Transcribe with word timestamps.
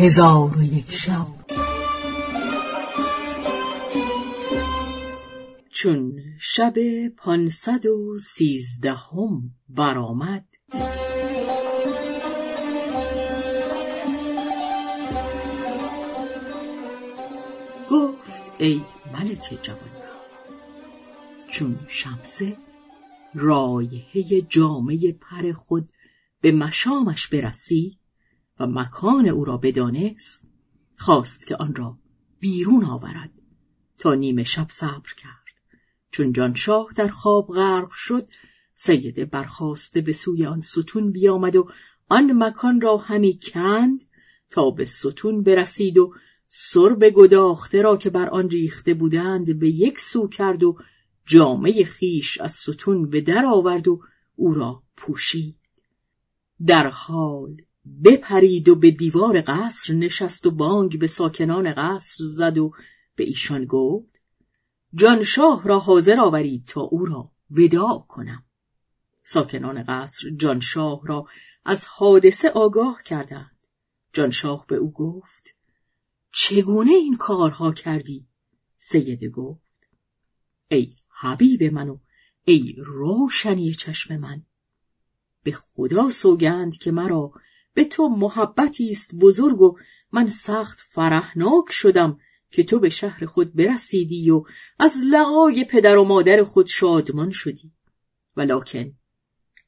هزار 0.00 0.58
و 0.58 0.62
یک 0.62 0.92
شب. 0.92 1.26
چون 5.70 6.12
شب 6.40 6.74
پانصد 7.16 7.86
و 7.86 8.18
سیزدهم 8.18 9.50
برآمد 9.68 10.44
گفت 17.90 18.52
ای 18.58 18.80
ملک 19.12 19.58
جوان 19.62 19.78
چون 21.50 21.78
شمسه 21.88 22.56
رایحه 23.34 24.40
جامه 24.40 25.12
پر 25.12 25.52
خود 25.52 25.90
به 26.40 26.52
مشامش 26.52 27.28
برسید 27.28 27.97
و 28.60 28.66
مکان 28.66 29.28
او 29.28 29.44
را 29.44 29.56
بدانست 29.56 30.50
خواست 30.96 31.46
که 31.46 31.56
آن 31.56 31.74
را 31.74 31.98
بیرون 32.40 32.84
آورد 32.84 33.30
تا 33.98 34.14
نیمه 34.14 34.44
شب 34.44 34.66
صبر 34.70 35.14
کرد. 35.16 35.38
چون 36.10 36.32
جانشاه 36.32 36.88
در 36.96 37.08
خواب 37.08 37.46
غرق 37.46 37.90
شد 37.90 38.28
سیده 38.74 39.24
برخواسته 39.24 40.00
به 40.00 40.12
سوی 40.12 40.46
آن 40.46 40.60
ستون 40.60 41.12
بیامد 41.12 41.56
و 41.56 41.68
آن 42.08 42.32
مکان 42.42 42.80
را 42.80 42.96
همی 42.96 43.38
کند 43.42 44.00
تا 44.50 44.70
به 44.70 44.84
ستون 44.84 45.42
برسید 45.42 45.98
و 45.98 46.14
سرب 46.46 47.10
گداخته 47.10 47.82
را 47.82 47.96
که 47.96 48.10
بر 48.10 48.28
آن 48.28 48.50
ریخته 48.50 48.94
بودند 48.94 49.58
به 49.58 49.70
یک 49.70 50.00
سو 50.00 50.28
کرد 50.28 50.62
و 50.62 50.78
جامه 51.26 51.84
خیش 51.84 52.40
از 52.40 52.52
ستون 52.52 53.10
به 53.10 53.20
در 53.20 53.44
آورد 53.46 53.88
و 53.88 54.00
او 54.36 54.54
را 54.54 54.82
پوشید. 54.96 55.56
در 56.66 56.86
حال 56.86 57.56
بپرید 58.04 58.68
و 58.68 58.74
به 58.74 58.90
دیوار 58.90 59.40
قصر 59.40 59.92
نشست 59.92 60.46
و 60.46 60.50
بانگ 60.50 60.98
به 60.98 61.06
ساکنان 61.06 61.72
قصر 61.72 62.24
زد 62.24 62.58
و 62.58 62.72
به 63.16 63.24
ایشان 63.24 63.64
گفت 63.64 64.20
جانشاه 64.94 65.68
را 65.68 65.78
حاضر 65.78 66.20
آورید 66.20 66.64
تا 66.66 66.80
او 66.80 67.04
را 67.04 67.30
وداع 67.50 68.06
کنم. 68.08 68.44
ساکنان 69.22 69.82
قصر 69.82 70.30
جانشاه 70.36 71.00
را 71.06 71.26
از 71.64 71.84
حادثه 71.84 72.48
آگاه 72.48 73.02
کردند. 73.04 73.56
جانشاه 74.12 74.66
به 74.68 74.76
او 74.76 74.92
گفت 74.92 75.54
چگونه 76.32 76.90
این 76.90 77.16
کارها 77.16 77.72
کردی؟ 77.72 78.26
سیده 78.78 79.28
گفت 79.28 79.88
ای 80.68 80.94
حبیب 81.20 81.62
من 81.62 82.00
ای 82.44 82.74
روشنی 82.78 83.74
چشم 83.74 84.16
من. 84.16 84.42
به 85.42 85.52
خدا 85.52 86.08
سوگند 86.08 86.76
که 86.76 86.90
مرا 86.90 87.32
به 87.78 87.84
تو 87.84 88.08
محبتی 88.08 88.90
است 88.90 89.14
بزرگ 89.14 89.60
و 89.60 89.78
من 90.12 90.28
سخت 90.28 90.80
فرحناک 90.80 91.64
شدم 91.70 92.18
که 92.50 92.64
تو 92.64 92.78
به 92.78 92.88
شهر 92.88 93.26
خود 93.26 93.54
برسیدی 93.54 94.30
و 94.30 94.44
از 94.78 94.96
لقای 95.10 95.64
پدر 95.64 95.96
و 95.96 96.04
مادر 96.04 96.44
خود 96.44 96.66
شادمان 96.66 97.30
شدی. 97.30 97.72
ولکن 98.36 98.92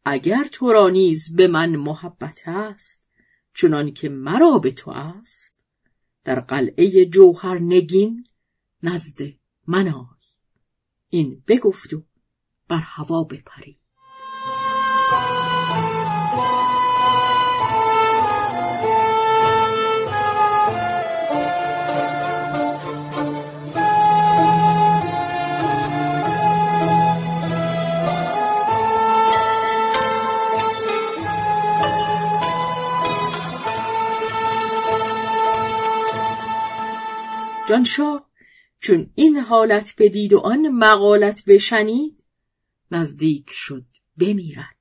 اگر 0.05 0.44
تو 0.52 0.72
را 0.72 0.89
نیز 0.89 1.36
به 1.36 1.47
من 1.47 1.77
محبت 1.77 2.42
است 2.47 3.11
چنان 3.55 3.92
که 3.92 4.08
مرا 4.08 4.58
به 4.58 4.70
تو 4.70 4.91
است 4.91 5.67
در 6.24 6.41
قلعه 6.41 7.06
جوهر 7.06 7.58
نگین 7.58 8.27
نزد 8.83 9.19
من 9.67 9.89
آی. 9.89 10.20
این 11.08 11.42
بگفت 11.48 11.95
و 11.95 12.02
بر 12.69 12.80
هوا 12.80 13.24
بپرید 13.24 13.80
جانشاه 37.70 38.31
چون 38.81 39.11
این 39.14 39.36
حالت 39.39 39.95
بدید 39.98 40.33
و 40.33 40.39
آن 40.39 40.69
مقالت 40.69 41.45
بشنید 41.45 42.25
نزدیک 42.91 43.51
شد 43.51 43.85
بمیرد. 44.17 44.77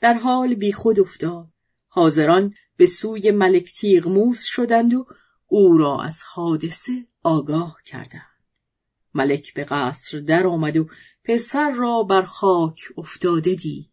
در 0.00 0.14
حال 0.14 0.54
بی 0.54 0.72
خود 0.72 1.00
افتاد. 1.00 1.48
حاضران 1.88 2.54
به 2.76 2.86
سوی 2.86 3.30
ملک 3.30 3.72
تیغموس 3.72 4.44
شدند 4.44 4.94
و 4.94 5.06
او 5.46 5.78
را 5.78 6.02
از 6.02 6.22
حادثه 6.32 7.06
آگاه 7.22 7.76
کردند. 7.86 8.44
ملک 9.14 9.54
به 9.54 9.64
قصر 9.64 10.20
در 10.20 10.46
آمد 10.46 10.76
و 10.76 10.88
پسر 11.24 11.70
را 11.70 12.02
بر 12.02 12.22
خاک 12.22 12.80
افتاده 12.96 13.54
دید. 13.54 13.90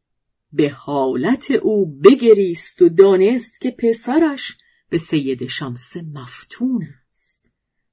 به 0.53 0.69
حالت 0.69 1.51
او 1.51 1.99
بگریست 1.99 2.81
و 2.81 2.89
دانست 2.89 3.61
که 3.61 3.71
پسرش 3.71 4.57
به 4.89 4.97
سید 4.97 5.47
شمس 5.47 5.97
مفتون 5.97 6.87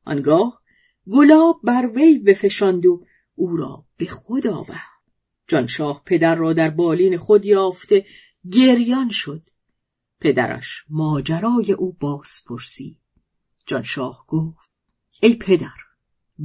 آنگاه 0.09 0.63
گلاب 1.11 1.61
بر 1.65 1.91
وی 1.95 2.19
بفشاند 2.19 2.87
و 2.87 3.05
او 3.35 3.57
را 3.57 3.85
به 3.97 4.07
خود 4.07 4.47
آورد. 4.47 4.99
جانشاه 5.49 6.03
پدر 6.07 6.35
را 6.35 6.53
در 6.53 6.71
بالین 6.71 7.17
خود 7.17 7.45
یافته 7.45 8.07
گریان 8.53 9.09
شد. 9.09 9.43
پدرش 10.21 10.85
ماجرای 10.89 11.73
او 11.73 11.93
باز 11.93 12.31
پرسید. 12.47 12.99
جانشاه 13.67 14.25
گفت 14.29 14.71
ای 15.23 15.35
پدر 15.35 15.77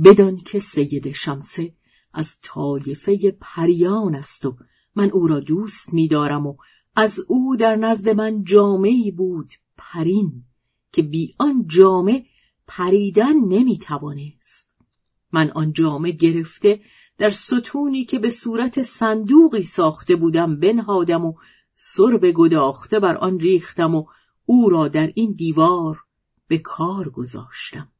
بدان 0.03 0.37
که 0.37 0.59
سید 0.59 1.11
شمسه 1.11 1.73
از 2.13 2.39
طایفه 2.43 3.37
پریان 3.41 4.15
است 4.15 4.45
و 4.45 4.57
من 4.95 5.11
او 5.11 5.27
را 5.27 5.39
دوست 5.39 5.93
می‌دارم 5.93 6.47
و 6.47 6.57
از 6.95 7.19
او 7.27 7.55
در 7.55 7.75
نزد 7.75 8.09
من 8.09 8.43
جامعی 8.43 9.11
بود 9.11 9.51
پرین 9.77 10.43
که 10.91 11.01
بی 11.01 11.35
آن 11.39 11.67
جامه 11.67 12.25
پریدن 12.67 13.35
نمی‌توانست. 13.47 14.73
من 15.31 15.51
آن 15.51 15.73
جامه 15.73 16.11
گرفته 16.11 16.81
در 17.17 17.29
ستونی 17.29 18.05
که 18.05 18.19
به 18.19 18.29
صورت 18.29 18.81
صندوقی 18.81 19.61
ساخته 19.61 20.15
بودم 20.15 20.59
بنهادم 20.59 21.25
و 21.25 21.33
سرب 21.73 22.31
گداخته 22.31 22.99
بر 22.99 23.17
آن 23.17 23.39
ریختم 23.39 23.95
و 23.95 24.05
او 24.45 24.69
را 24.69 24.87
در 24.87 25.11
این 25.15 25.31
دیوار 25.31 25.99
به 26.47 26.57
کار 26.57 27.09
گذاشتم. 27.09 27.91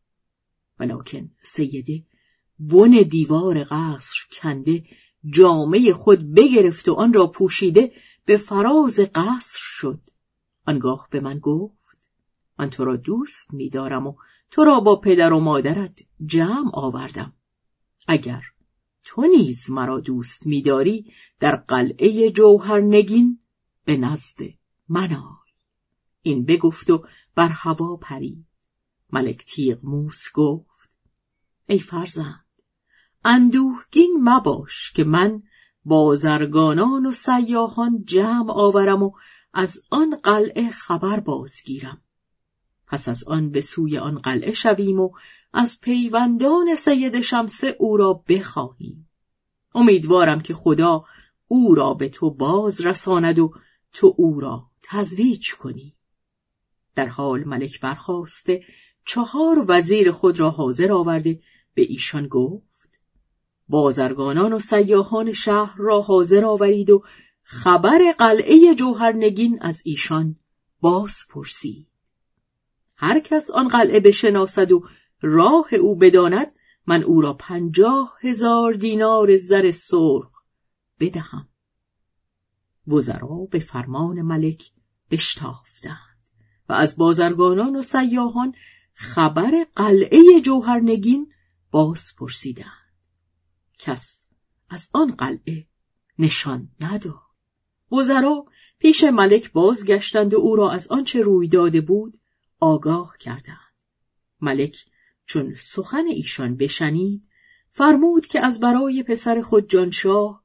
ولکن 0.79 1.31
سیده 1.41 2.03
بن 2.59 2.91
دیوار 2.91 3.63
قصر 3.63 4.17
کنده 4.31 4.83
جامعه 5.29 5.93
خود 5.93 6.33
بگرفت 6.33 6.89
و 6.89 6.93
آن 6.93 7.13
را 7.13 7.27
پوشیده 7.27 7.91
به 8.25 8.37
فراز 8.37 8.99
قصر 8.99 9.59
شد. 9.59 9.99
آنگاه 10.67 11.07
به 11.11 11.19
من 11.19 11.39
گفت 11.39 12.09
من 12.59 12.69
تو 12.69 12.85
را 12.85 12.95
دوست 12.95 13.53
می‌دارم 13.53 14.07
و 14.07 14.15
تو 14.53 14.63
را 14.63 14.79
با 14.79 14.95
پدر 14.95 15.33
و 15.33 15.39
مادرت 15.39 15.99
جمع 16.25 16.71
آوردم. 16.73 17.33
اگر 18.07 18.41
تو 19.03 19.21
نیز 19.21 19.71
مرا 19.71 19.99
دوست 19.99 20.47
می‌داری 20.47 21.13
در 21.39 21.55
قلعه 21.55 22.31
جوهر 22.31 22.81
نگین 22.81 23.39
به 23.85 23.97
نزد 23.97 24.37
من 24.89 25.13
آی. 25.13 25.51
این 26.21 26.45
بگفت 26.45 26.89
و 26.89 27.05
بر 27.35 27.47
هوا 27.47 27.95
پرید. 27.95 28.45
ملک 29.13 29.45
تیغ 29.45 29.79
موس 29.83 30.23
گفت 30.35 30.91
ای 31.65 31.79
فرزند 31.79 32.45
اندوهگین 33.25 34.17
مباش 34.21 34.91
که 34.91 35.03
من 35.03 35.43
بازرگانان 35.85 37.05
و 37.05 37.11
سیاهان 37.11 38.03
جمع 38.03 38.51
آورم 38.51 39.03
و 39.03 39.11
از 39.53 39.81
آن 39.89 40.15
قلعه 40.15 40.69
خبر 40.69 41.19
بازگیرم. 41.19 42.02
پس 42.93 43.09
از 43.09 43.23
آن 43.23 43.49
به 43.49 43.61
سوی 43.61 43.97
آن 43.97 44.19
قلعه 44.19 44.53
شویم 44.53 44.99
و 44.99 45.11
از 45.53 45.81
پیوندان 45.81 46.75
سید 46.75 47.19
شمسه 47.21 47.75
او 47.79 47.97
را 47.97 48.23
بخواهیم. 48.29 49.09
امیدوارم 49.75 50.41
که 50.41 50.53
خدا 50.53 51.05
او 51.47 51.75
را 51.75 51.93
به 51.93 52.09
تو 52.09 52.31
باز 52.31 52.81
رساند 52.81 53.39
و 53.39 53.53
تو 53.93 54.13
او 54.17 54.39
را 54.39 54.63
تزویج 54.83 55.53
کنی. 55.53 55.95
در 56.95 57.07
حال 57.07 57.43
ملک 57.43 57.79
برخواسته 57.79 58.63
چهار 59.05 59.65
وزیر 59.67 60.11
خود 60.11 60.39
را 60.39 60.49
حاضر 60.49 60.91
آورده 60.91 61.39
به 61.73 61.81
ایشان 61.81 62.27
گفت 62.27 62.99
بازرگانان 63.67 64.53
و 64.53 64.59
سیاهان 64.59 65.33
شهر 65.33 65.75
را 65.77 66.01
حاضر 66.01 66.45
آورید 66.45 66.89
و 66.89 67.03
خبر 67.43 68.15
قلعه 68.19 68.75
جوهرنگین 68.75 69.57
از 69.61 69.81
ایشان 69.85 70.35
باز 70.81 71.15
پرسید. 71.29 71.92
هر 72.95 73.19
کس 73.19 73.51
آن 73.51 73.67
قلعه 73.67 73.99
بشناسد 73.99 74.71
و 74.71 74.87
راه 75.21 75.73
او 75.73 75.95
بداند 75.95 76.53
من 76.87 77.03
او 77.03 77.21
را 77.21 77.33
پنجاه 77.33 78.17
هزار 78.21 78.73
دینار 78.73 79.37
زر 79.37 79.71
سرخ 79.71 80.43
بدهم. 80.99 81.49
وزرا 82.87 83.47
به 83.51 83.59
فرمان 83.59 84.21
ملک 84.21 84.71
بشتافتند 85.11 85.97
و 86.69 86.73
از 86.73 86.97
بازرگانان 86.97 87.75
و 87.75 87.81
سیاهان 87.81 88.53
خبر 88.93 89.65
قلعه 89.75 90.41
جوهرنگین 90.41 91.33
باز 91.71 92.15
پرسیدند. 92.19 92.67
کس 93.79 94.29
از 94.69 94.89
آن 94.93 95.15
قلعه 95.15 95.67
نشان 96.19 96.69
نداد. 96.81 97.23
وزرا 97.91 98.45
پیش 98.79 99.03
ملک 99.03 99.51
بازگشتند 99.51 100.33
و 100.33 100.37
او 100.37 100.55
را 100.55 100.71
از 100.71 100.87
آنچه 100.87 101.21
روی 101.21 101.47
داده 101.47 101.81
بود 101.81 102.17
آگاه 102.63 103.17
کردند. 103.19 103.83
ملک 104.41 104.85
چون 105.25 105.55
سخن 105.55 106.05
ایشان 106.07 106.57
بشنید 106.57 107.29
فرمود 107.71 108.25
که 108.25 108.45
از 108.45 108.59
برای 108.59 109.03
پسر 109.03 109.41
خود 109.41 109.69
جانشاه 109.69 110.43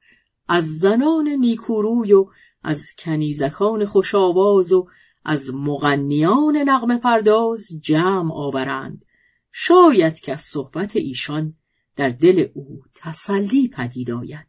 از 0.49 0.79
زنان 0.79 1.29
نیکوروی 1.29 2.13
و 2.13 2.27
از 2.63 2.87
کنیزکان 2.99 3.85
خوشاواز 3.85 4.73
و 4.73 4.89
از 5.25 5.51
مغنیان 5.55 6.57
نغم 6.57 6.99
پرداز 6.99 7.69
جمع 7.81 8.33
آورند. 8.35 9.05
شاید 9.53 10.21
که 10.21 10.33
از 10.33 10.43
صحبت 10.43 10.97
ایشان 10.97 11.55
در 11.97 12.11
دل 12.11 12.49
او 12.55 12.83
تسلی 12.95 13.69
پدید 13.69 14.11
آید. 14.11 14.49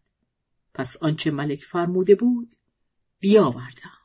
پس 0.73 0.97
آنچه 1.01 1.31
ملک 1.31 1.63
فرموده 1.63 2.15
بود 2.15 2.53
بیاوردم. 3.19 3.99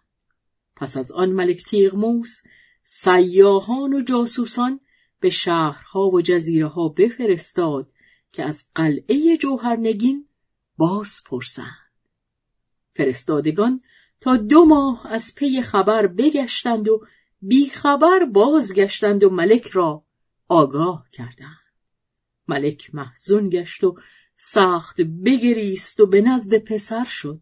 پس 0.76 0.96
از 0.96 1.12
آن 1.12 1.32
ملک 1.32 1.64
تیغموس 1.64 2.43
سیاهان 2.85 3.93
و 3.93 4.03
جاسوسان 4.03 4.81
به 5.21 5.31
شهرها 5.31 6.09
و 6.09 6.21
جزیره 6.21 6.69
ها 6.69 6.89
بفرستاد 6.89 7.91
که 8.33 8.43
از 8.43 8.65
قلعه 8.75 9.37
جوهرنگین 9.37 10.29
باز 10.77 11.23
پرسند 11.27 11.85
فرستادگان 12.91 13.81
تا 14.21 14.37
دو 14.37 14.65
ماه 14.65 15.07
از 15.07 15.35
پی 15.37 15.63
خبر 15.63 16.07
بگشتند 16.07 16.89
و 16.89 17.07
بیخبر 17.43 18.25
بازگشتند 18.33 19.25
و 19.25 19.31
ملک 19.31 19.67
را 19.67 20.05
آگاه 20.49 21.07
کردند. 21.13 21.65
ملک 22.49 22.95
محزون 22.95 23.49
گشت 23.49 23.85
و 23.85 23.97
سخت 24.37 25.01
بگریست 25.01 26.01
و 26.01 26.07
به 26.07 26.21
نزد 26.21 26.59
پسر 26.59 27.05
شد. 27.05 27.41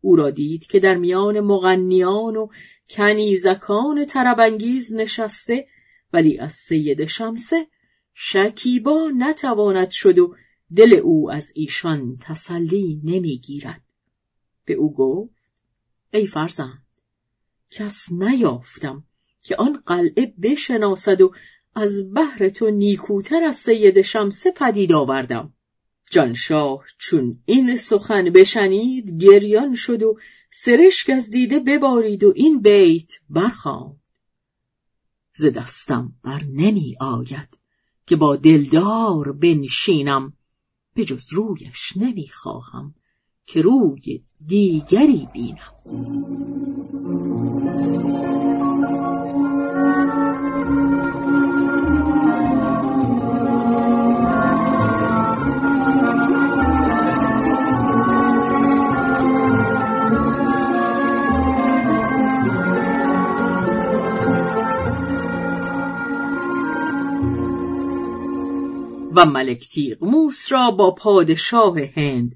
او 0.00 0.16
را 0.16 0.30
دید 0.30 0.66
که 0.66 0.80
در 0.80 0.94
میان 0.94 1.40
مغنیان 1.40 2.36
و 2.36 2.48
کنیزکان 2.90 4.04
تربنگیز 4.04 4.94
نشسته 4.94 5.66
ولی 6.12 6.38
از 6.38 6.52
سید 6.52 7.04
شمسه 7.04 7.66
شکیبا 8.14 9.10
نتواند 9.18 9.90
شد 9.90 10.18
و 10.18 10.36
دل 10.76 10.92
او 10.92 11.30
از 11.30 11.52
ایشان 11.54 12.18
تسلی 12.20 13.00
نمی‌گیرد. 13.04 13.82
به 14.64 14.74
او 14.74 14.94
گفت 14.94 15.52
ای 16.12 16.26
فرزند 16.26 16.82
کس 17.70 18.12
نیافتم 18.12 19.04
که 19.42 19.56
آن 19.56 19.82
قلعه 19.86 20.34
بشناسد 20.42 21.20
و 21.20 21.32
از 21.74 22.12
بهر 22.12 22.48
تو 22.48 22.70
نیکوتر 22.70 23.42
از 23.42 23.56
سید 23.56 24.02
شمسه 24.02 24.50
پدید 24.50 24.92
آوردم. 24.92 25.52
جانشاه 26.10 26.84
چون 26.98 27.42
این 27.44 27.76
سخن 27.76 28.30
بشنید 28.30 29.22
گریان 29.22 29.74
شد 29.74 30.02
و 30.02 30.18
سرشک 30.50 31.10
از 31.10 31.30
دیده 31.30 31.60
ببارید 31.60 32.24
و 32.24 32.32
این 32.36 32.60
بیت 32.60 33.12
برخواند. 33.30 34.00
ز 35.36 35.46
دستم 35.46 36.12
بر 36.22 36.42
نمی 36.44 36.96
آید 37.00 37.58
که 38.06 38.16
با 38.16 38.36
دلدار 38.36 39.32
بنشینم 39.32 40.32
به 40.94 41.04
جز 41.04 41.32
رویش 41.32 41.96
نمی 41.96 42.28
خواهم 42.28 42.94
که 43.46 43.62
روی 43.62 44.24
دیگری 44.46 45.28
بینم. 45.32 45.72
و 69.16 69.26
ملک 69.26 69.68
تیغموس 69.68 70.52
را 70.52 70.70
با 70.70 70.94
پادشاه 70.94 71.80
هند. 71.80 72.34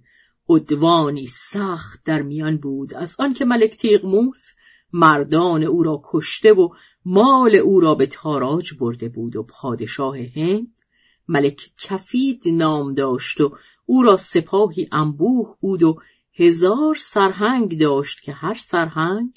عدوانی 0.49 1.27
سخت 1.27 2.05
در 2.05 2.23
میان 2.23 2.56
بود. 2.56 2.94
از 2.94 3.17
آنکه 3.19 3.44
ملک 3.44 3.71
تیغموس 3.71 4.53
مردان 4.93 5.62
او 5.62 5.82
را 5.82 6.03
کشته 6.05 6.53
و 6.53 6.69
مال 7.05 7.56
او 7.56 7.81
را 7.81 7.94
به 7.94 8.06
تاراج 8.06 8.75
برده 8.75 9.09
بود 9.09 9.37
و 9.37 9.43
پادشاه 9.43 10.17
هند 10.19 10.69
ملک 11.29 11.71
کفید 11.79 12.43
نام 12.47 12.94
داشت 12.94 13.41
و 13.41 13.56
او 13.87 14.03
را 14.03 14.17
سپاهی 14.17 14.88
انبوه 14.93 15.56
بود 15.61 15.82
و 15.82 15.97
هزار 16.35 16.94
سرهنگ 16.94 17.81
داشت 17.81 18.23
که 18.23 18.32
هر 18.32 18.55
سرهنگ 18.55 19.31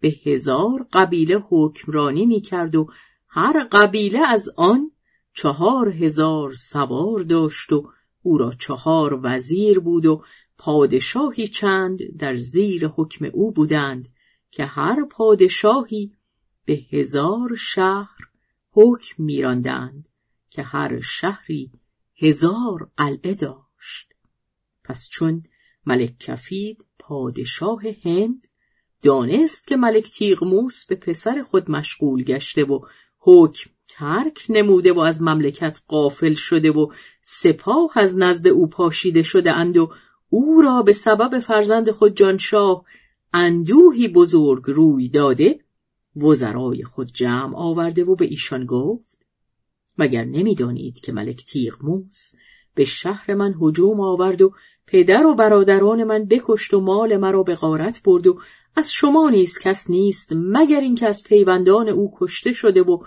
به 0.00 0.14
هزار 0.24 0.86
قبیله 0.92 1.38
حکمرانی 1.48 2.26
می‌کرد 2.26 2.76
و 2.76 2.86
هر 3.28 3.64
قبیله 3.72 4.18
از 4.28 4.48
آن 4.56 4.90
چهار 5.36 5.88
هزار 5.88 6.52
سوار 6.52 7.20
داشت 7.20 7.72
و 7.72 7.90
او 8.22 8.38
را 8.38 8.52
چهار 8.58 9.20
وزیر 9.22 9.78
بود 9.80 10.06
و 10.06 10.24
پادشاهی 10.58 11.48
چند 11.48 11.98
در 12.18 12.34
زیر 12.34 12.86
حکم 12.86 13.24
او 13.32 13.52
بودند 13.52 14.08
که 14.50 14.64
هر 14.64 15.04
پادشاهی 15.10 16.12
به 16.64 16.80
هزار 16.90 17.56
شهر 17.58 18.16
حکم 18.70 19.22
میراندند 19.22 20.08
که 20.50 20.62
هر 20.62 21.00
شهری 21.00 21.70
هزار 22.16 22.90
قلعه 22.96 23.34
داشت. 23.34 24.14
پس 24.84 25.08
چون 25.08 25.42
ملک 25.86 26.18
کفید 26.18 26.84
پادشاه 26.98 27.82
هند 28.04 28.46
دانست 29.02 29.66
که 29.66 29.76
ملک 29.76 30.10
تیغموس 30.10 30.84
به 30.86 30.94
پسر 30.94 31.42
خود 31.42 31.70
مشغول 31.70 32.22
گشته 32.22 32.64
و 32.64 32.80
حکم 33.18 33.70
ترک 33.88 34.46
نموده 34.48 34.92
و 34.92 34.98
از 34.98 35.22
مملکت 35.22 35.80
قافل 35.88 36.34
شده 36.34 36.70
و 36.70 36.86
سپاه 37.20 37.90
از 37.94 38.18
نزد 38.18 38.48
او 38.48 38.66
پاشیده 38.66 39.22
شده 39.22 39.52
اند 39.52 39.76
و 39.76 39.90
او 40.28 40.62
را 40.62 40.82
به 40.82 40.92
سبب 40.92 41.38
فرزند 41.38 41.90
خود 41.90 42.16
جانشاه 42.16 42.84
اندوهی 43.32 44.08
بزرگ 44.08 44.62
روی 44.66 45.08
داده 45.08 45.60
وزرای 46.16 46.84
خود 46.84 47.12
جمع 47.12 47.56
آورده 47.56 48.04
و 48.04 48.14
به 48.14 48.24
ایشان 48.24 48.66
گفت 48.66 49.16
مگر 49.98 50.24
نمی‌دانید 50.24 51.00
که 51.00 51.12
ملک 51.12 51.44
تیغموس 51.44 52.32
به 52.74 52.84
شهر 52.84 53.34
من 53.34 53.54
هجوم 53.60 54.00
آورد 54.00 54.42
و 54.42 54.52
پدر 54.86 55.26
و 55.26 55.34
برادران 55.34 56.04
من 56.04 56.24
بکشت 56.24 56.74
و 56.74 56.80
مال 56.80 57.16
مرا 57.16 57.42
به 57.42 57.54
غارت 57.54 58.02
برد 58.02 58.26
و 58.26 58.38
از 58.76 58.92
شما 58.92 59.30
نیز 59.30 59.58
کس 59.58 59.90
نیست 59.90 60.32
مگر 60.32 60.80
اینکه 60.80 61.06
از 61.06 61.22
پیوندان 61.22 61.88
او 61.88 62.10
کشته 62.18 62.52
شده 62.52 62.82
و 62.82 62.98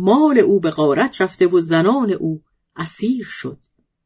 مال 0.00 0.38
او 0.38 0.60
به 0.60 0.70
غارت 0.70 1.20
رفته 1.20 1.46
و 1.46 1.60
زنان 1.60 2.12
او 2.12 2.42
اسیر 2.76 3.24
شد. 3.24 3.58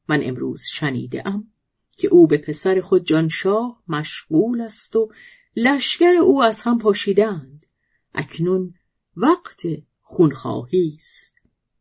من 0.09 0.21
امروز 0.23 0.63
شنیده 0.73 1.29
ام 1.29 1.53
که 1.97 2.09
او 2.09 2.27
به 2.27 2.39
پسر 2.39 2.81
خود 2.81 3.05
جانشاه 3.05 3.83
مشغول 3.89 4.61
است 4.61 4.97
و 4.97 5.09
لشکر 5.57 6.15
او 6.23 6.43
از 6.43 6.61
هم 6.61 6.79
پاشیدند. 6.79 7.67
اکنون 8.15 8.75
وقت 9.17 9.63
خونخواهی 10.01 10.97
است. 10.97 11.39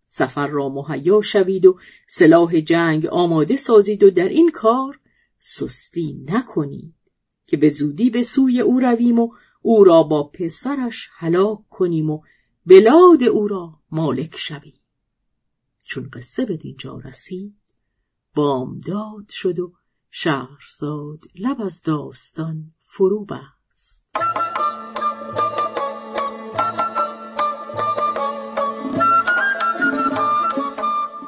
سفر 0.07 0.47
را 0.47 0.69
مهیا 0.69 1.21
شوید 1.21 1.65
و 1.65 1.79
سلاح 2.07 2.59
جنگ 2.59 3.05
آماده 3.05 3.55
سازید 3.55 4.03
و 4.03 4.11
در 4.11 4.29
این 4.29 4.51
کار 4.51 4.99
سستی 5.39 6.25
نکنید 6.29 6.95
که 7.47 7.57
به 7.57 7.69
زودی 7.69 8.09
به 8.09 8.23
سوی 8.23 8.61
او 8.61 8.79
رویم 8.79 9.19
و 9.19 9.33
او 9.61 9.83
را 9.83 10.03
با 10.03 10.23
پسرش 10.23 11.09
هلاک 11.13 11.59
کنیم 11.69 12.09
و 12.09 12.21
بلاد 12.65 13.23
او 13.23 13.47
را 13.47 13.79
مالک 13.91 14.37
شویم 14.37 14.79
چون 15.85 16.09
قصه 16.13 16.45
به 16.45 16.57
دینجا 16.57 16.97
رسید 16.97 17.55
بامداد 18.35 19.29
شد 19.29 19.59
و 19.59 19.73
شهرزاد 20.11 21.23
لب 21.35 21.61
از 21.61 21.83
داستان 21.83 22.73
فرو 22.83 23.25
بست. 23.25 24.11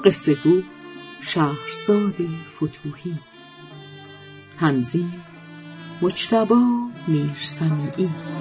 قصه 0.05 0.35
گو 0.43 0.61
شهرزاد 1.21 2.15
فتوهی 2.55 3.19
تنظیم 4.59 5.23
مجتبا 6.01 6.89
میرسمیعی. 7.07 8.32